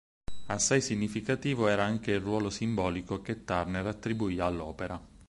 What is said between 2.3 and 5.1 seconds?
simbolico che Turner attribuì all'opera.